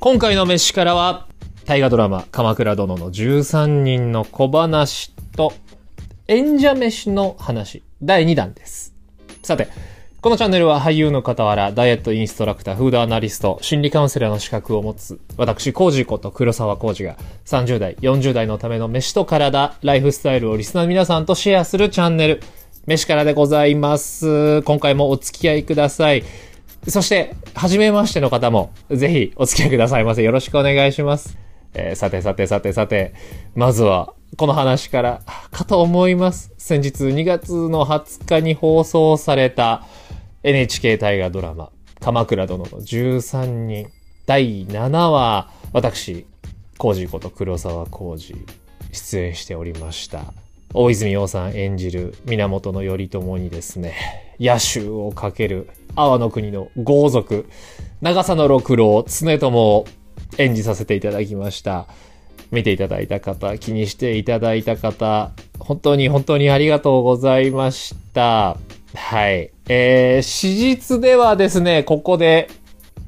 [0.00, 1.26] 今回の飯からは、
[1.64, 5.52] 大河ドラマ、鎌倉殿の13人の小話と、
[6.28, 8.94] 演者飯の話、第2弾です。
[9.42, 9.66] さて、
[10.20, 22.40] このチャンネルは俳優の傍ら、ダイエットインストラクター、フードアナリスト、心理カウンセラーの資格を持つ、私、コージこと黒沢コージが、30代、40代のための飯と体、ライフスタイルをリスナーの皆さんとシェアするチャンネル、
[22.86, 24.62] 飯からでございます。
[24.62, 26.22] 今回もお付き合いください。
[26.88, 30.22] そして、初めましての方も、ぜひお付き合いくださいませ。
[30.22, 31.36] よろしくお願いします。
[31.74, 33.14] えーさてさてさてさて、
[33.54, 36.52] まずは、この話から、かと思います。
[36.56, 39.84] 先日2月の20日に放送された
[40.42, 41.70] NHK 大河ドラマ、
[42.00, 43.90] 鎌倉殿の13人、
[44.26, 46.26] 第7話、私、
[46.78, 48.46] コージこと黒沢コージー、
[48.92, 50.32] 出演しておりました。
[50.74, 53.94] 大泉洋さん演じる源頼朝にですね、
[54.38, 57.48] 野襲をかける阿波の国の豪族、
[58.00, 59.86] 長佐の六郎、常友を
[60.36, 61.86] 演じさせていただきました。
[62.50, 68.56] 見ていただいた方、気にしていただいた方、本当に本当にありがとうございました。
[68.94, 69.50] はい。
[69.68, 72.48] えー、史実ではですね、ここで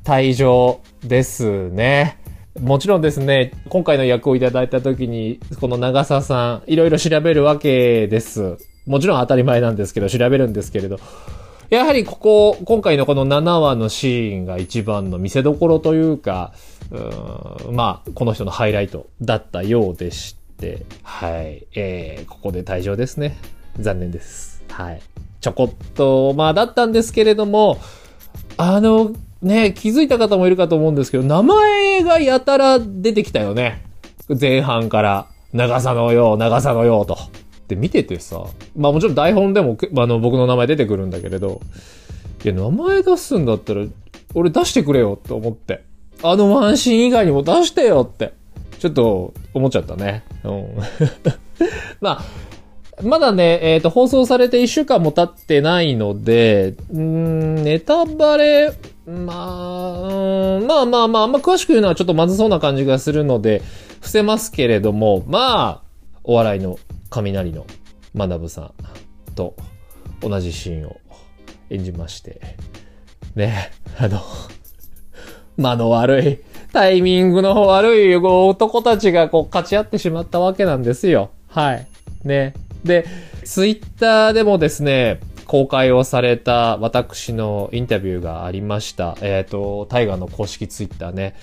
[0.04, 2.19] 退場ですね。
[2.60, 8.58] もちろんですね、今回の役をいただいた時に、この長澤さん、いろいろ調べるわけです。
[8.86, 11.00] もちろん当たり前なんですけど、調べるんですけれど、
[11.70, 16.52] やはりここ、今回のこの7話のシーンが一番の見せどころというか、
[16.90, 21.66] うんまあ、この人のハイライトだったようでして、はい。
[21.74, 23.38] えー、ここで退場ですね。
[23.78, 24.62] 残念です。
[24.68, 25.00] はい。
[25.40, 27.78] ちょこっと、まあ、だったんですけれども、
[28.58, 29.12] あの、
[29.42, 33.84] ね、気づいた方もいるかと思うんですけど、名前がやたら出てきたよね。
[34.38, 37.18] 前半から、長さのよう、長さのようと。
[37.68, 38.44] で、見ててさ、
[38.76, 41.60] まあもちろん台本でも、あの、僕の名前出てくるんだけれど、
[42.44, 43.84] いや、名前出すんだったら、
[44.34, 45.84] 俺出してくれよって思って。
[46.22, 48.34] あのワンシーン以外にも出してよって。
[48.78, 50.24] ちょっと、思っちゃったね。
[50.44, 50.76] うん。
[52.00, 52.24] まあ、
[53.02, 58.72] まだね、えっ、と、放送されて1週間も経ってないので、うん、ネタバレ、
[59.06, 63.62] まあ、うんまあまあまあ、あんま詳しく言うのはちょっとまずそうな感じがするので、
[64.00, 65.82] 伏せますけれども、まあ、
[66.24, 66.78] お笑いの
[67.10, 67.66] 雷の
[68.14, 68.72] 学さ
[69.30, 69.56] んと
[70.20, 71.00] 同じシーンを
[71.70, 72.40] 演じまして、
[73.34, 74.20] ね、あの、
[75.56, 76.38] 間の悪い、
[76.72, 81.30] タイミングの悪い男たちがこう勝ち合ってしまったわけなんですよ。
[81.48, 81.86] はい。
[82.24, 82.54] ね。
[82.84, 83.06] で、
[83.44, 89.16] ツイッターでもですね、公開をされた私のインタビューがありました。
[89.20, 91.34] えっ、と、タイガーの公式ツイッターね。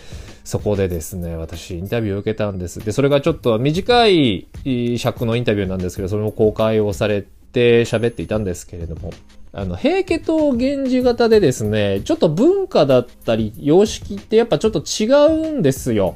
[0.46, 2.80] そこでですね、私インタビューを受けたんです。
[2.80, 7.22] で、それがちょっと短いい尺のインタビューなんですけど、それも公開をされ
[7.52, 9.12] て喋っていたんですけれども、
[9.52, 15.08] あの、平家と源氏型でですね、ちょっと文化だったり、様式ってやっぱちょっと違
[15.52, 16.16] うんですよ。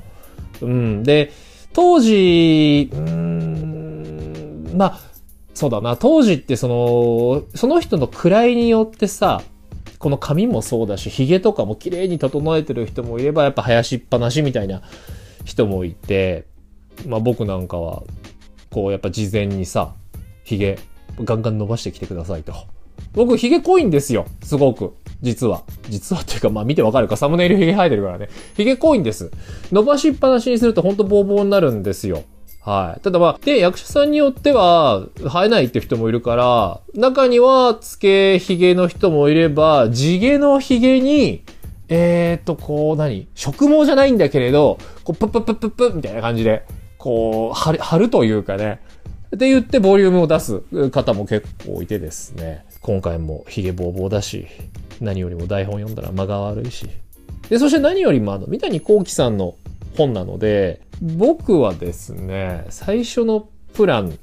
[0.62, 1.04] うん。
[1.04, 1.34] で、
[1.74, 5.11] 当時、うーん、まあ、
[5.62, 9.44] そうだな、当時ってその、その人の位によってさ、
[10.00, 14.82] この髪もそうだし、髭とかも綺麗に整えてる人もいれば、やっぱ生やしっぱなしみたいな
[15.46, 16.48] 人もいて、
[17.06, 18.02] まあ僕なんかは、
[18.72, 19.94] こうやっぱ事前にさ、
[20.46, 20.80] 髭
[21.24, 22.56] ガンガン伸ばしてきてくださいと。
[23.14, 24.96] 僕髭濃いんですよ、すごく。
[25.22, 25.62] 実は。
[25.90, 28.30] 実はっていうか、まあ見てわかるか、サムネイル髭生えてるからね。
[28.56, 29.30] 髭濃いんです。
[29.72, 32.24] 伸ばしっぱなしにするとほんとボーボーになるんですよ。
[32.64, 33.02] はい。
[33.02, 41.44] ただまあ、で、役者さんによっては、生えないって人もいるから、中には、つけ髭の人もいれば、地毛の髭に、
[41.90, 43.28] えーと、こう、何？
[43.36, 46.64] 植毛じゃないんだけれど、こう、プップップップップみたいな感じで、
[46.98, 48.80] こう、貼る、貼るというかね。
[49.36, 50.62] って言ってボリュームを出す
[50.92, 52.66] 方も結構いてですね。
[52.82, 54.46] 今回もヒゲボーボーだし、
[55.00, 56.86] 何よりも台本読んだら間が悪いし。
[57.50, 59.56] で、そして何よりもあの、三谷幸喜さんの
[59.98, 64.18] 本なので、僕はですね、最初のプラン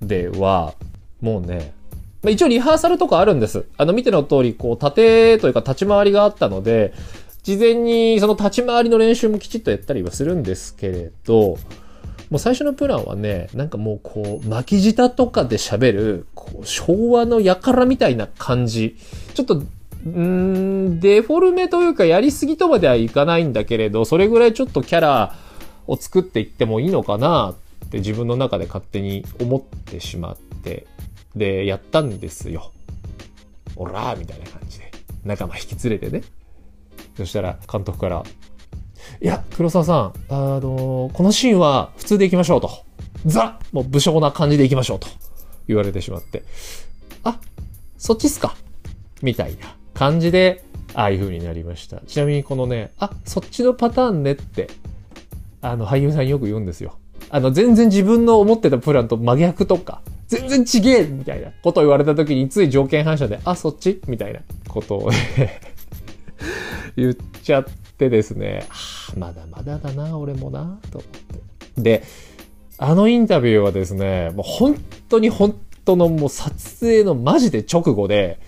[0.00, 0.74] では、
[1.20, 1.74] もうね、
[2.22, 3.66] まあ、一応リハーサルとかあるんです。
[3.76, 6.94] あの、見ての通り、こう、縦というか立ち回りがあったので、
[7.42, 11.58] 事前にその立ち回りの練習もきちっとやったりはするんですけれど、
[12.30, 18.96] もう最初のプランはね、なんかもうこう、巻き舌とかで喋る、こう、昭和の輩みたいな感じ。
[19.34, 25.36] ちょっと、うーん、デフォルメというかやりすぎとまではいかないんだけれど、それぐらいちょっとキャラ
[25.86, 30.86] を作っていってもいいのかなって自分の中で勝手に思ってしまって、
[31.36, 32.72] で、やったんですよ。
[33.76, 34.90] おらーみたいな感じで。
[35.24, 36.22] 仲間引き連れてね。
[37.16, 38.24] そしたら監督から、
[39.20, 42.70] いや、黒沢さん、あのこのシーンは普通でいきましょうと。
[43.26, 45.06] ザもう武将な感じでいきましょうと
[45.68, 46.42] 言われてしまって。
[47.24, 47.38] あ、
[47.98, 48.56] そっちっすか
[49.22, 50.64] みたいな感じで
[50.94, 52.00] ああいう風になりました。
[52.00, 54.68] ちなみにこのね、あ、そっちのパターンねって、
[55.62, 56.98] あの、俳優さんよく言うんですよ。
[57.30, 65.10] あの、全然自分の思ってたプランと真逆とか、全然ちげえみたいなことを言われた時につい条件反射で、あ、そっちみたいなことを
[66.96, 67.64] 言っちゃっ
[67.96, 68.74] てですね、あ
[69.16, 71.10] まだまだだな、俺もな、と思っ
[71.76, 71.80] て。
[71.80, 72.02] で、
[72.78, 74.76] あのインタビューはですね、もう本
[75.08, 75.54] 当に本
[75.84, 78.40] 当のもう撮影のマジで直後で、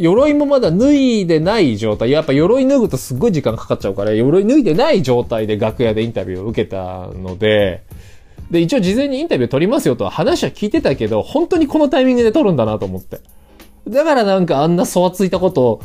[0.00, 2.10] 鎧もまだ脱いでない状態。
[2.10, 7.84] やっぱ鎧脱ぐとすっごい時間かかっちゃうから、鎧脱いでない状態で楽屋でインタビューを受けたので、
[8.50, 13.20] で、一応事前にインタビュー取りますよとは話は聞いてたけど、本当にこのタイミングで取るんだなと思って。
[13.88, 15.82] だからなんかあんなそわついたことを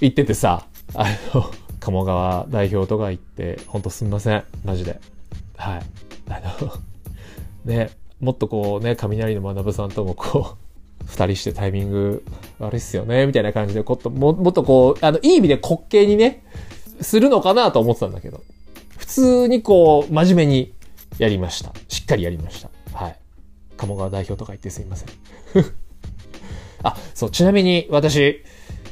[0.00, 0.64] 言っててさ、
[0.94, 4.44] あの、 鴨川代表とか言って、本当すみません。
[4.64, 5.00] マジで。
[5.56, 5.82] はい。
[6.28, 6.72] あの、
[7.64, 7.90] ね、
[8.20, 10.65] もっとこうね、雷の学さんともこう、
[11.06, 12.24] 二人してタイミング
[12.58, 16.44] 悪いっすよね、みたいな感じで、こっとももっとこう、あの、いい意味で滑稽にね、
[17.00, 18.42] するのかなと思ってたんだけど、
[18.96, 20.74] 普通にこう、真面目に
[21.18, 21.72] やりました。
[21.88, 22.70] しっかりやりました。
[22.92, 23.16] はい。
[23.76, 25.08] 鴨川代表とか言ってすいません。
[26.82, 28.42] あ、そう、ちなみに私、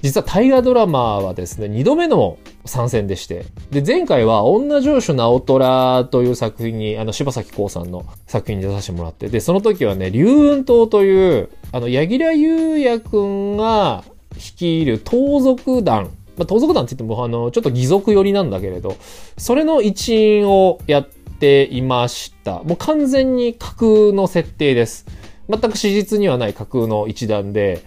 [0.05, 2.37] 実は大河ドラマはですね、二度目の
[2.67, 14.05] 参戦でして、で、前回は女城主直虎という作品に、あの、柴咲コウさんの作品に出させてもらって、で、その時はね、龍雲島という、あの、柳楽優弥くんが
[14.35, 18.99] 率いる盗賊団、まあ、盗賊団って言っても、あの、ちょっと義賊寄りなんだけれど、
[19.39, 21.09] それの一員をやっ
[21.41, 22.63] ていました。
[22.63, 25.07] もう完全に架空の設定です。
[25.49, 27.83] 全く史実にはない架空の一団で、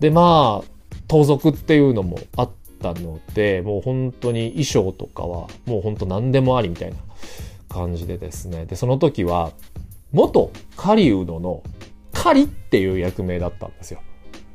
[0.00, 0.75] で、まあ、
[1.08, 2.50] 盗賊っていうのもあっ
[2.82, 6.96] たので、もう本当に衣装とかは、もう本当何でもありみたいな
[7.68, 8.66] 感じでですね。
[8.66, 9.52] で、その時は、
[10.12, 11.62] 元狩人の
[12.12, 14.00] 狩っていう役名だったんですよ。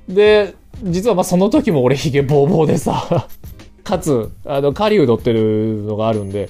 [0.07, 3.27] で、実はまあその時も俺ヒゲボーボーでさ、
[3.83, 6.49] かつ、あの、狩人っていうのがあるんで、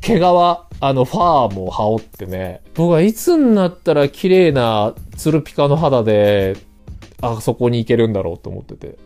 [0.00, 6.56] 毛皮、あの、ファーも羽織ってね、僕はいつになったら綺麗なツルピカの肌で、
[7.20, 8.98] あそこに行けるんだろうと思ってて。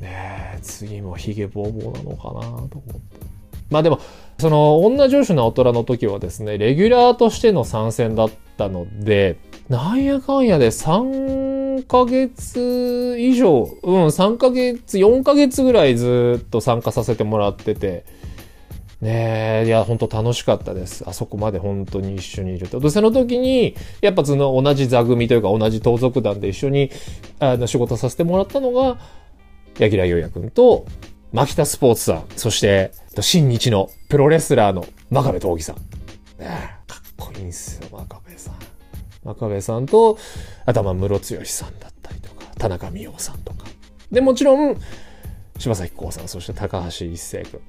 [0.00, 3.20] ねえ、次もヒゲボーボーなのかなと思って。
[3.70, 4.00] まあでも、
[4.38, 9.36] その、女上司の大人の時はですね、レギュラーとしての参戦だったので、
[9.68, 18.04] なんやかんやで3ヶ月以上、うん、3ヶ月、4ヶ月ぐらいずっと参加させてもらってて、
[19.00, 21.04] ねえ、いや、本当楽しかったです。
[21.06, 22.80] あそこまで本当に一緒にいると。
[22.80, 26.90] で、その時に、やっぱその同じ座組というか同じ盗賊団で一緒に、
[27.38, 28.98] あの、仕事させてもらったのが、
[29.78, 30.84] 柳楽優弥くんと、
[31.32, 35.76] 牧田スポーツさん、そして、新日のプロレスラーの真壁闘技さん。
[35.76, 35.82] ね
[36.40, 36.46] え
[36.86, 38.54] かっこいいんすよ、真壁さん。
[39.24, 40.18] 真壁さんと、
[40.66, 43.64] あとはまあ、室剛さんだったりとか、田中美桜さんとか。
[44.12, 44.76] で、もちろん、
[45.58, 47.60] 柴咲コウさん、そして高橋一生くん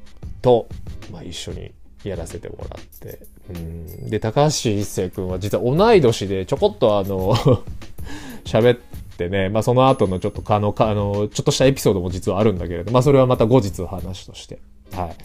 [0.41, 0.67] と、
[1.11, 1.73] まあ、一緒に
[2.03, 3.19] やらせてもらって。
[3.53, 7.35] うんで、高橋一生くんは実は同い年でちょこっとあの、
[8.45, 8.77] 喋っ
[9.17, 14.59] てね、まあ、その後のちょっとあの、あの、ちょっとしたエピソードも実はあるんだけれど、まあ、それはまた後日話として。
[14.93, 15.15] はい。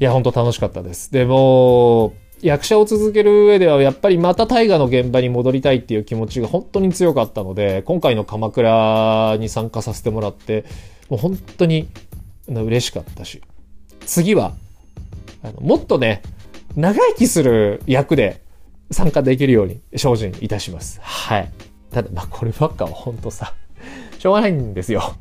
[0.00, 1.12] いや、本当楽しかったです。
[1.12, 10.64] でも、役者を続ける上ではやっぱりまた大河の現場に戻りたいっていう気持ちが本当に強かったので、今回の鎌倉に参加させてもらって、
[11.08, 11.88] もう本当に
[12.48, 13.42] 嬉しかったし、
[14.06, 14.52] 次は、
[15.42, 16.22] あのもっとね、
[16.76, 18.42] 長生きする役で
[18.90, 21.00] 参加できるように精進いたします。
[21.02, 21.52] はい。
[21.90, 23.54] ただ、まあこればっかは本当さ、
[24.18, 25.16] しょうがないんですよ。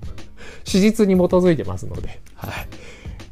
[0.63, 2.67] 史実に基づいてますので、はい。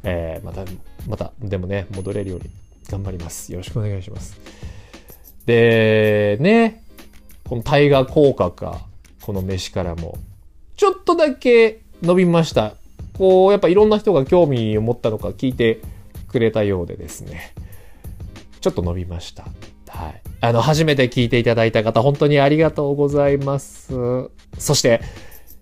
[0.04, 0.66] えー、また、
[1.08, 2.50] また、でもね、戻れるように
[2.90, 3.52] 頑張ります。
[3.52, 4.40] よろしくお願いします。
[5.46, 6.84] で、ね、
[7.48, 8.86] この大河効果か、
[9.22, 10.18] この飯からも、
[10.76, 12.76] ちょっとだけ伸びました。
[13.20, 15.82] こう、やっぱいろんな人が興味を持ったのか聞いて
[16.30, 17.54] くれたようでですね、
[18.62, 19.44] ちょっと伸びました。
[19.90, 20.22] はい。
[20.40, 23.94] あの、初めて聞いていただいた方、本当にありがとうございます。
[24.58, 25.02] そして、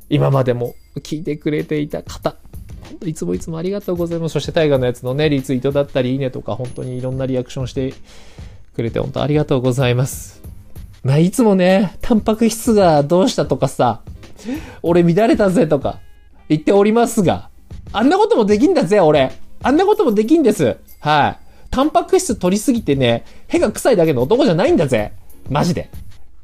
[0.07, 2.35] 今までも聞いてくれていた方、
[2.83, 4.33] 本当いつもいつもありがとうございます。
[4.33, 7.95] そして、大河のやつのね、リツイートだったり、いいねとか、本当にいろんなリアクションして
[8.75, 10.43] くれて、本当ありがとうございます。
[11.03, 14.01] まあ、いつもね、タンパク質がどうしたとかさ、
[14.83, 15.99] 俺乱れたぜとか
[16.49, 17.49] 言っておりますが、
[17.93, 19.31] あんなこともできんだぜ、俺。
[19.63, 20.77] あんなこともできんです。
[20.99, 21.37] はい。
[21.71, 25.13] タンパク質取りすぎてね、屁が臭いだけの男じゃないんだぜ。
[25.49, 25.89] マジで。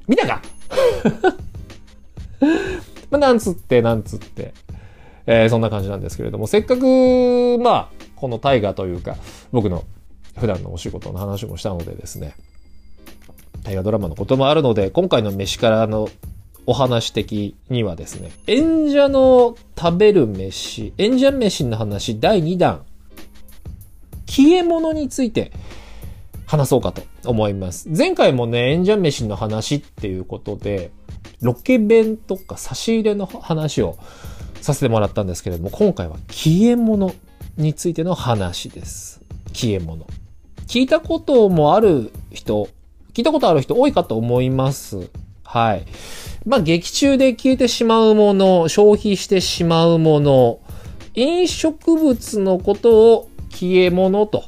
[0.07, 0.41] 見たか？
[3.09, 4.53] まあ、なんつって、なんつって。
[5.25, 9.15] えーそんな感じなんですけれども、せっかく、まあ、この大河というか、
[9.53, 9.85] 僕の
[10.37, 12.35] 普段のお仕事の話もしたのでですね、
[13.63, 16.09] 大河ドラマのこともあるので、今回の飯からの
[16.65, 22.85] お話的にはですね、演者の食べる飯、演者飯の話第2弾、
[24.25, 25.51] 消え物について
[26.45, 27.89] 話そうかと思います。
[27.89, 30.91] 前回もね、演者飯の話っていうことで、
[31.41, 33.97] ロケ弁とか差し入れの話を
[34.61, 37.13] させてもらったんですけれども、今回は消え物
[37.57, 39.21] についての話です。
[39.51, 40.07] 消え物。
[40.67, 42.69] 聞いたこともある人、
[43.13, 45.09] 聞いたことある人多いかと思います。
[45.53, 45.85] はい。
[46.47, 50.59] まあ、劇中で消えてしまうもの、消費してしまうもの、
[51.13, 54.45] 飲食物のことを消え物と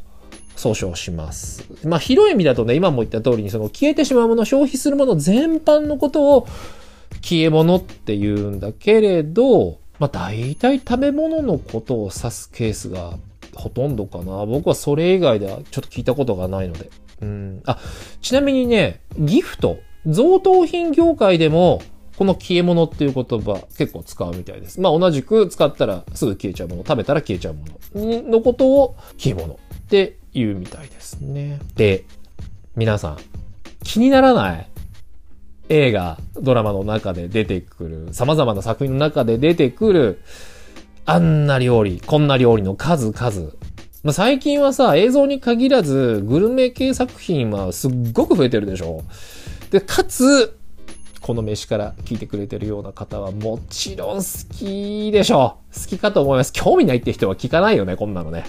[0.55, 1.63] 総称します。
[1.83, 6.47] まあ、広い意味だとね、今も言った通りに、その消えてしまうもの、消費するもの全般のことを
[7.21, 13.19] 消え物って言うんだけれど、まあ、大体食べ物のことを指すケースが
[13.53, 14.43] ほとんどかな。
[14.47, 16.89] 僕はそれ以外ではちょっと聞いたことがないので。
[17.21, 17.61] うん。
[17.67, 17.77] あ、
[18.21, 21.81] ちなみにね、ギフト、贈答品業界でも、
[22.17, 24.79] この消え物っていう言葉結構使うみたいです。
[24.79, 29.57] まあ同じく使ったらすぐ消えちゃうもの、食べたら消えちゃうもののことを消え物っ
[29.89, 31.59] て言うみたいですね。
[31.75, 32.05] で、
[32.75, 33.17] 皆さん、
[33.83, 34.67] 気にならない
[35.69, 40.21] 映画、ドラマの中で出てくる、様々な作品の中で出てくる、
[41.05, 43.51] あんな料理、こんな料理の数々。
[44.03, 49.03] ま、最近はさ、映像に限らず、グルメ系作品はすっごく増えてるでしょ。
[49.75, 50.57] で、かつ、
[51.19, 55.77] この飯から聞いてくれてるような方はもちろん好きでしょう。
[55.77, 56.53] 好きかと思います。
[56.53, 58.45] 興味ないって人は聞かないよね、こんなのね。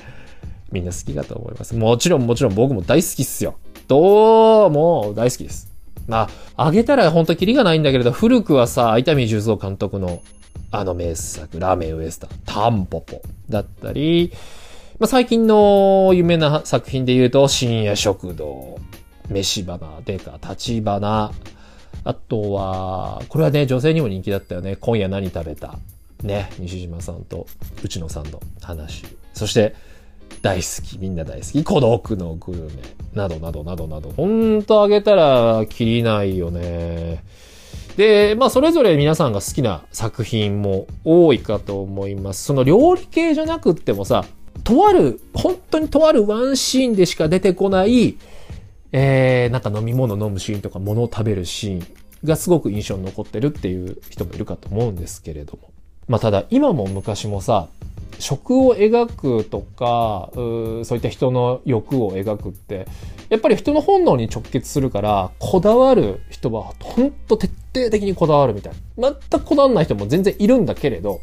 [0.71, 1.75] みんな好きかと思います。
[1.75, 3.57] もちろんもちろん僕も大好きっすよ。
[3.89, 5.69] どうも大好きです。
[6.07, 10.23] まあ、あげたらほんとキリがないんだけれど、古くはさ、伊丹十三監督の
[10.71, 14.31] あの名作、ラーメンウエスタン、タンポポだったり、
[15.01, 18.79] まあ、最近の有名な作品で言うと、深夜食堂、
[19.31, 21.33] 飯花、デカ、立花、
[22.05, 24.77] あとは、これはね、女性にも人気だったよね。
[24.77, 25.79] 今夜何食べた？
[26.23, 27.47] ね、西島さんと
[27.83, 29.05] 内野さんの話。
[29.35, 29.75] そして、
[30.43, 32.71] 大好き、みんな大好き、孤独のグルメ、
[33.15, 37.25] などなどなどなど、ほんとあげたらきりないよね。
[37.97, 42.45] で、まあ、それぞれ皆さんが好きな作品も多いかと思います。
[42.45, 44.25] その料理系じゃなくってもさ、
[44.65, 48.17] とある、本当にとあるワンシーンでしか出てこない、
[48.93, 51.87] えー、なんか飲み物飲むシーンとか物を食べるシーン
[52.25, 55.71] がすごく印象に残ってるっていう人もいるかと思うんですけれども。
[56.09, 57.69] まあ、ただ今も昔もさ、
[58.19, 62.87] 食を描くとかう、そういった人の欲を描くって、
[63.29, 69.17] やっぱり人の本能に直結するから、こだわる人はほんと徹底的にこだわるみたいな。
[69.31, 71.21] 全くこだわらない人も全然いるんだけれど、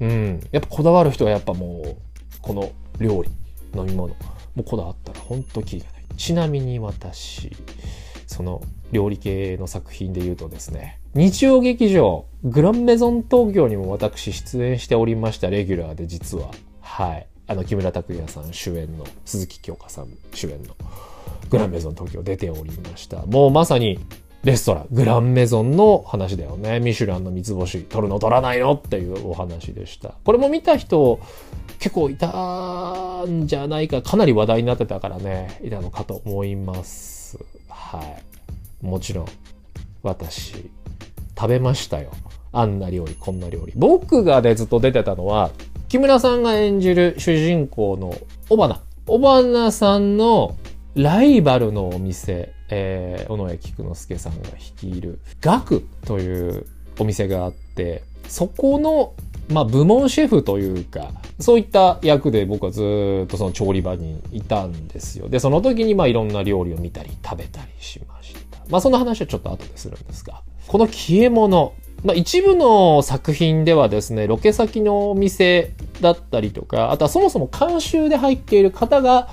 [0.00, 0.40] うん。
[0.52, 1.96] やっぱこだわる人はやっぱもう、
[2.40, 3.30] この料理、
[3.74, 4.16] 飲み物、も
[4.58, 6.01] うこだわったらほんとキリがない。
[6.16, 7.50] ちなみに私、
[8.26, 16.50] その料理系の作品で言うとですね、日曜劇場、グランメゾン東京にも私出演しておりましたレギュラーで実は、
[16.80, 17.26] はい。
[17.46, 20.74] あの、木村拓哉さん主演の、鈴木京香さん主演の、
[21.50, 23.26] グランメゾン東京出ておりました。
[23.26, 23.98] もうまさに、
[24.44, 26.80] レストラン、グランメゾンの話だよね。
[26.80, 30.14] ミシュランの三つ星、取るの取らないのっていうお話でした。
[30.24, 31.20] これも見た人、
[31.78, 37.38] 結構いたんじゃないか、かなり話題になってたからね、いたのかと思います。
[37.68, 38.84] はい。
[38.84, 39.26] もちろん、
[40.02, 40.70] 私、
[41.38, 42.10] 食べましたよ。
[42.50, 43.72] あんな料理、こんな料理。
[43.76, 45.52] 僕がね、ずっと出てたのは、
[45.88, 48.12] 木村さんが演じる主人公の
[48.50, 48.80] 尾花。
[49.06, 50.56] 尾花さんの
[50.96, 56.66] ライバルのお店、えー、尾上菊之助さんが率いる、ガクという
[56.98, 59.12] お店があって、そこの、
[59.50, 62.80] まあ、部門シェフというか、そういった役で僕はず
[63.24, 65.28] っとその調理場にいたんですよ。
[65.28, 68.58] で、その時にまあいろんな料理を見たり食べたりしました。
[68.70, 70.42] まあその話はちょっと後でするんですが。
[70.66, 71.74] この消え物、
[72.04, 79.28] まあ、一部の作品ではですね、ロケ先のお店だったりとか、あとはそもそも監修で入っている方が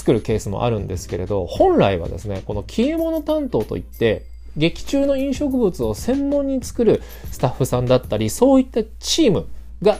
[0.00, 4.24] 作るケースもあるんですけれど、本来はですね、この消え物担当といって、
[4.56, 9.46] 劇中の飲食物を専門に作るスタッフさんだったり、そういったチーム
[9.82, 9.98] が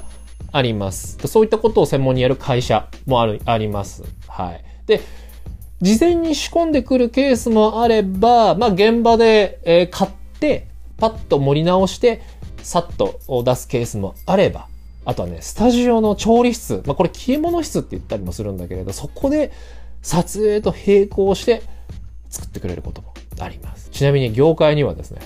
[0.52, 1.19] あります。
[1.26, 4.04] そういったことを専門にやる会社もある、あります。
[4.26, 4.64] はい。
[4.87, 5.02] で、
[5.83, 10.66] 事前に仕込んでくるケースもあれば、まあ現場で、えー、買って、
[10.97, 12.23] パッと盛り直して、
[12.62, 14.66] さっと出すケースもあれば、
[15.04, 19.52] あとはね、スタジオの調理室、まあこれ消え物室って言ったりもするんだけれど、そこで
[20.02, 21.62] 撮影と並行して
[22.28, 23.90] 作ってくれることもあります。
[23.90, 25.21] ちなみに業界にはですね、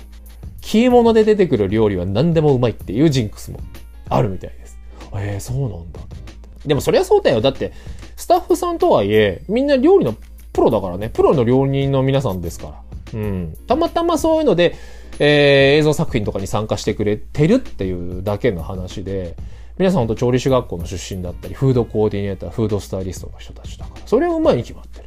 [0.61, 3.61] 消え物で出てくる料理は何でもうまいっていうジンクスも
[4.09, 4.79] あるみたいです。
[5.15, 6.69] えー、そうなんだと思って。
[6.69, 7.41] でもそりゃそうだよ。
[7.41, 7.73] だって、
[8.17, 10.15] スタッフさんとはいえ、みんな料理の
[10.53, 11.11] プロだからね。
[11.11, 13.21] プロの料理人の皆さんですから。
[13.21, 13.57] うん。
[13.67, 14.75] たまたまそういうので、
[15.19, 19.37] えー映像作品とかに参加してくれてるっていうだけの話で、
[19.77, 25.07] 皆さん本当調理師学校の出身だったり、フードコーディネーター、フードスタイリストの人たちだから、それはうまいに決まってる。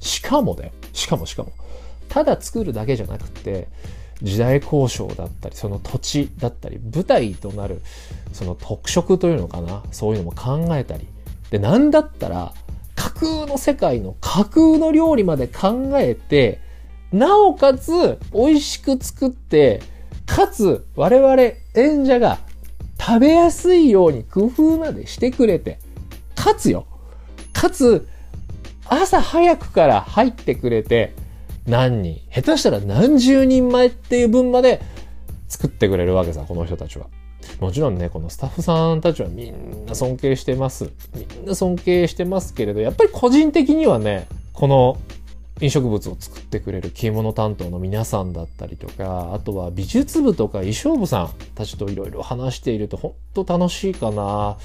[0.00, 1.52] しかもね、しかもしかも、
[2.08, 3.68] ただ作るだけじゃなくて、
[4.22, 7.82] 時代交渉だったり、その土地だったり、舞台となる、
[8.32, 11.06] その特色というのかな、そういうのも考えたり。
[11.50, 12.54] で、なんだったら、
[12.96, 16.60] 架空の世界の架空の料理まで考えて、
[17.12, 19.82] なおかつ美味しく作って、
[20.24, 21.34] かつ我々
[21.74, 22.38] 演者が
[23.00, 25.78] 食べやすいように工夫までしてくれて、
[26.34, 26.86] かつよ、
[27.52, 28.08] かつ
[28.86, 31.14] 朝早くから入ってくれて、
[31.66, 34.80] 何人、下手したら何十人前っていう分まで
[35.48, 37.06] 作ってくれるわけさ、この人たちは。
[37.60, 40.90] もちろんね、このスタッフさんたちはみんな尊敬してます。
[41.14, 44.98] みんな尊敬してますけれど、やっぱり個人的にはね、この
[45.60, 54.56] 飲食物を作ってくれる着物担当の皆さんだったりとか、あとは美術部とか衣装部さんたちといろいろ話していると本当楽しいかな。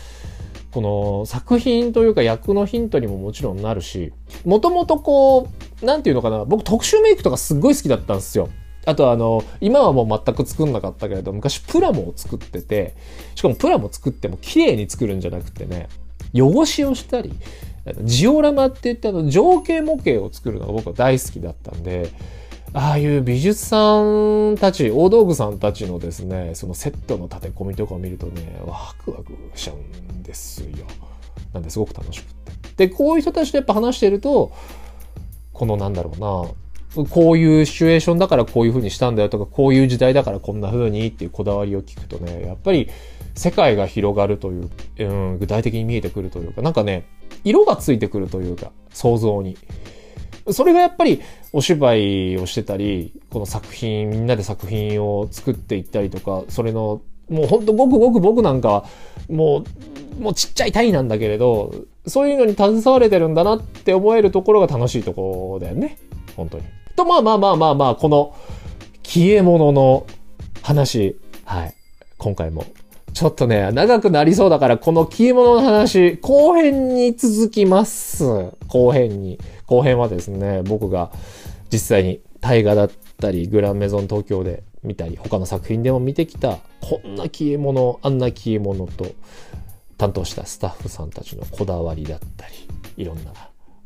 [0.72, 4.12] この作品というか役のヒントにももちろんなるし、
[4.44, 5.50] もともとこ
[5.82, 8.50] う、なんていうのかな、僕特殊メイクとかすっごい好きだったんですよ。
[8.86, 12.96] あとあの、今はもう全く作んなかったけれど、昔プラモを作ってて、
[13.36, 15.90] しかもプラモ作っても綺麗に作るんじゃなくてね、
[16.34, 17.34] 汚しをしたり、
[18.02, 22.10] ジオラマって言ってあの情景模型を作るのが僕は大好きだったんで、
[22.74, 29.75] ああいう美術さんたち、大道具さんたちのですね、そのセットの立て込みとかを見るとね、ワクワクしちゃう
[30.13, 30.88] んですよ。
[31.54, 32.34] なんですごく楽しくっ
[32.75, 32.88] て。
[32.88, 34.52] で、こういう人たちとやっぱ話してると、
[35.52, 42.90] このなんだろうな、こういうシチュエーションだからこういう風にしたんだよとか、こういう時代だからこんな風にっていうこだわりを聞くとね、やっぱり
[43.36, 45.04] 世界が広がるという、う
[45.36, 47.06] ん、具体的に見えてくるというか、なんかね、
[47.44, 49.58] 色がついてくるというか、想像に。
[50.52, 51.22] それがやっぱり
[51.54, 58.86] お芝居をしてたり、この作品、みんなで作品を作っていったりとか、それの、もうほんとごくごく僕なんかは、
[59.30, 59.64] も
[60.20, 61.74] う、もうちっちゃい単位なんだけれど、
[62.06, 65.98] そういうのに携われてるんだなって思えるところが楽しいところだよね。
[66.36, 66.64] 本当に。
[66.96, 68.36] と、まあまあまあまあまあ、この、
[69.03, 70.06] 消え物の
[70.62, 71.75] 話、はい。
[72.18, 72.66] 今回も
[73.14, 78.24] ちょっとね、長くなりそうだから、この消え物の話、後編に続きます。
[78.68, 79.40] 後編に。
[79.68, 81.12] 後編はですね、僕が
[81.72, 89.06] 実際に大河だったり、グランメゾン東京で見たり、他の作品でも見てきた、こんな消え物、あんな消え物と、
[89.98, 92.54] 担当したスタッフさんたちのこだわりだったり、
[92.98, 93.32] いろんな、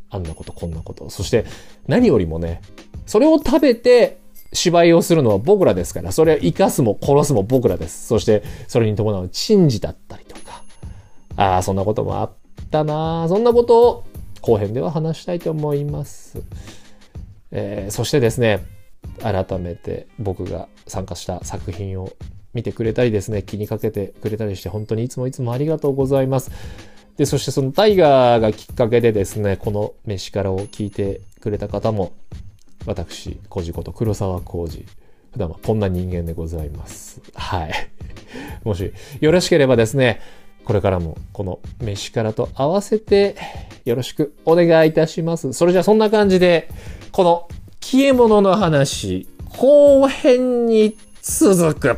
[0.10, 1.10] あんなこと、こんなこと。
[1.10, 1.46] そして、
[1.86, 2.62] 何よりもね、
[3.06, 4.20] それを食べて、
[4.54, 8.08] 芝居をするのは僕らですから、それを生かすも殺すも僕らです。
[8.08, 10.64] そして、それに伴う珍事だったりとか、
[11.36, 12.32] ああ、そんなこともあっ
[12.72, 14.04] たなそんなことを
[14.42, 16.42] 後編では話したいと思います。
[17.52, 18.66] えーそしてですね、
[19.22, 22.12] 改めて僕が参加した作品を
[22.54, 26.52] 見てくれたりですね、気にかけてくれたりして、本当にいつもいつもありがとうございます。
[27.18, 32.14] で、そしてそのタイガーがきっかけでですね、この飯からを聞いてくれた方も、
[32.88, 34.86] 私、コジこと黒沢浩二。
[35.34, 37.22] 普段はこんな人間でございます。
[37.36, 37.72] はい。
[38.64, 40.22] もしよろしければですね、
[40.64, 43.36] これからもこの飯からと合わせて
[43.84, 45.52] よろしくお願いいたします。
[45.52, 46.70] それじゃあそんな感じで、
[47.12, 47.48] この
[47.82, 51.98] 消え物の話、後編に続く。